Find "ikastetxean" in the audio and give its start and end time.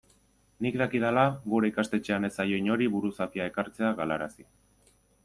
1.73-2.25